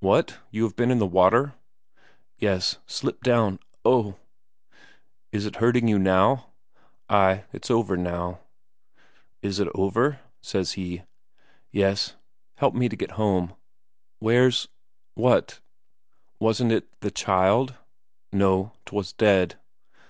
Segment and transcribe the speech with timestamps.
[0.00, 1.52] "What you been in the water?"
[2.38, 2.78] "Yes.
[2.86, 4.16] Slipped down oh!"
[5.30, 6.46] "Is it hurting you now?"
[7.10, 8.40] "Ay it's over now."
[9.42, 11.02] "Is it over?" says he.
[11.70, 12.16] "Yes.
[12.54, 13.56] Help me to get home."
[14.20, 14.68] "Where's...?"
[15.14, 15.60] "What?"
[16.40, 17.74] "Wasn't it the child?"
[18.32, 18.72] "No.
[18.86, 19.58] Twas dead."